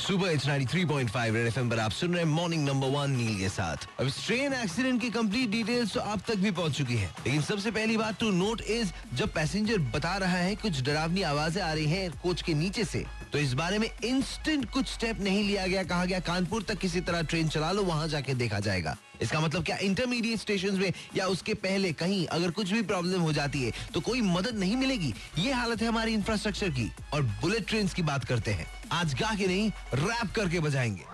सुबह 0.00 0.30
it's 0.30 0.46
93.5 0.46 1.34
red 1.34 1.46
FM 1.46 1.70
पर 1.70 1.78
आप 1.78 1.90
सुन 1.92 2.12
रहे 2.14 2.22
हैं 2.22 2.30
मॉर्निंग 2.30 2.64
नंबर 2.68 2.88
वन 2.88 3.10
नील 3.10 3.38
के 3.38 3.48
साथ। 3.48 3.86
अब 4.00 4.10
ट्रेन 4.26 4.52
एक्सीडेंट 4.54 5.00
की 5.00 5.10
कंप्लीट 5.10 5.50
डिटेल्स 5.50 5.92
तो 5.94 6.00
आप 6.02 6.22
तक 6.28 6.36
भी 6.36 6.50
पहुँच 6.50 6.76
चुकी 6.78 6.96
है। 6.96 7.08
लेकिन 7.26 7.42
सबसे 7.42 7.70
पहली 7.70 7.96
बात 7.96 8.18
टू 8.20 8.30
नोट 8.30 8.60
इज़ 8.70 8.92
जब 9.14 9.32
पैसेंजर 9.34 9.78
बता 9.94 10.16
रहा 10.16 10.36
है 10.36 10.54
कुछ 10.56 10.80
डरावनी 10.82 11.22
आवाज़ें 11.22 11.62
आ 11.62 11.72
रही 11.72 11.86
हैं 11.86 12.10
कोच 12.22 12.42
के 12.42 12.54
नीचे 12.54 12.84
से 12.84 13.04
तो 13.32 13.38
इस 13.38 13.52
बारे 13.54 13.78
में 13.78 13.88
इंस्टेंट 14.04 14.70
कुछ 14.70 14.86
स्टेप 14.86 15.20
नहीं 15.20 15.44
लिया 15.44 15.66
गया। 15.66 15.82
कहा 15.84 16.04
गया, 16.04 16.20
कानपुर 16.20 16.62
तक 16.62 16.78
किसी 16.78 17.00
तरह 17.00 17.22
ट्रेन 17.22 17.48
चला 17.48 17.70
लो, 17.72 17.82
वहाँ 17.82 18.08
जाके 18.08 18.34
देखा 18.34 18.60
जाएगा। 18.60 18.96
इसका 19.22 19.40
मतलब 19.40 19.64
क्या 19.64 19.76
इंटरमीडिएट 19.76 20.38
स्टेशन 20.38 20.74
में 20.74 20.92
या 21.16 21.26
उसके 21.26 21.54
पहले 21.54 21.92
कहीं 21.92 22.26
अगर 22.28 22.50
कुछ 22.50 22.70
भी 22.70 22.82
प्रॉब्लम 22.82 23.20
हो 23.20 23.32
जाती 23.32 23.62
है 23.64 23.72
तो 23.94 24.00
कोई 24.00 24.20
मदद 24.20 24.58
नहीं 24.58 24.76
मिलेगी? 24.76 25.14
ये 25.38 25.52
हालत 25.52 25.82
है 25.82 25.88
हमारी 25.88 26.14
इंफ्रास्ट्रक्चर 26.14 26.70
की। 26.70 26.90
और 27.14 27.22
बुलेट 27.22 27.66
ट्रेन 27.68 27.88
की 27.88 28.02
बात 28.02 28.24
करते 28.24 28.50
हैं। 28.50 28.66
आज 28.92 29.14
गा 29.14 29.34
के 29.34 29.46
नहीं 29.46 29.70
रैप 29.94 30.34
करके 30.36 30.60
बजाएँगे। 30.60 31.04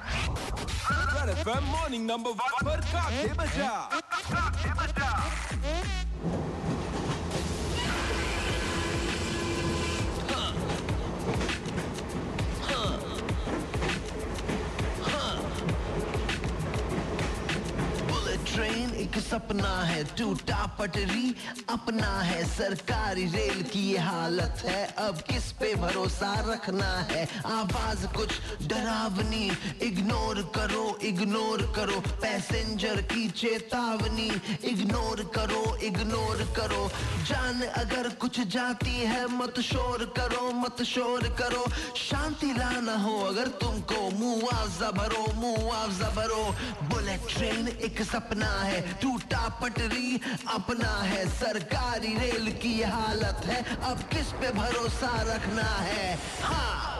मॉर्निंग 1.63 2.07
नंबर 2.07 2.31
वन 2.33 2.65
पर 2.65 2.81
बजा। 3.37 4.01
ट्रेन 18.57 18.95
एक 18.95 19.17
सपना 19.19 19.71
है 19.85 20.05
टूटा 20.17 20.77
पटरी, 20.79 21.35
अपना 21.71 22.13
है 22.21 22.45
सरकारी 22.45 23.25
रेल 23.25 23.63
की 23.63 23.81
ये 23.91 23.99
हालत 23.99 24.63
है। 24.65 24.85
अब 24.99 25.19
किस 25.21 25.51
पे 25.53 25.75
भरोसा 25.75 26.33
रखना 26.49 26.93
है? 27.11 27.25
आवाज़ 27.47 28.07
कुछ 28.07 28.31
डरावनी 28.63 29.51
इग्नोर 29.83 30.41
करो 30.57 30.87
इग्नोर 31.03 31.63
करो। 31.77 32.01
पैसेंजर 32.23 33.03
की 33.13 33.29
चेतावनी 33.31 34.31
इग्नोर 34.65 35.23
करो 35.35 35.77
इग्नोर 35.83 36.43
करो। 36.57 36.89
जान 37.29 37.61
अगर 37.77 38.09
कुछ 38.09 38.41
जाती 38.49 38.97
है, 39.03 39.27
मत 39.37 39.61
शोर 39.61 40.05
करो, 40.19 40.51
मत 40.55 40.83
शोर 40.87 41.29
करो। 41.41 41.65
शांति 41.97 42.53
लाना 42.53 42.97
हो 42.97 43.19
अगर 43.27 43.49
तुमको 43.61 44.01
मुआवजा 44.17 44.91
भरो 44.91 45.25
मुआवजा 45.35 46.11
भरो। 46.17 46.45
बुलेट 46.89 47.29
ट्रेन 47.37 47.69
एक 47.69 48.03
सपना 48.03 48.46
है, 48.49 48.81
टूटा 49.03 49.49
पटरी 49.63 50.21
अपना 50.49 51.03
है, 51.03 51.27
सरकारी 51.29 52.15
रेल 52.19 52.53
की 52.53 52.83
हालत 52.83 53.43
है, 53.45 53.63
अब 53.83 53.99
किस 53.99 54.33
पे 54.33 54.53
भरोसा 54.53 55.35
रखना 55.35 55.69
है? 55.81 56.19
हाँ। 56.43 56.93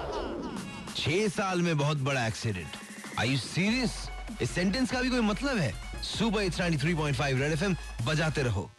छह 0.97 1.29
साल 1.29 1.63
में 1.63 1.77
बहुत 1.79 1.97
बड़ा 1.97 2.27
एक्सीडेंट 2.27 3.21
आई 3.21 3.29
यू 3.29 3.39
सीरियस 3.39 4.09
इस 4.43 4.51
सेंटेंस 4.51 4.91
का 4.91 5.01
भी 5.01 5.11
कोई 5.11 5.21
मतलब 5.21 5.59
है? 5.59 5.75
सुबह 6.03 6.43
इट्स 6.43 6.61
93.5 6.61 7.41
रेड 7.41 7.53
एफ़ 7.53 7.65
एम 7.65 7.77
बजाते 8.05 8.43
रहो। 8.43 8.71